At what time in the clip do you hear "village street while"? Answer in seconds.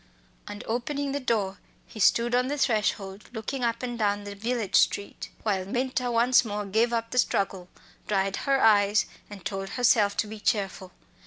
4.33-5.63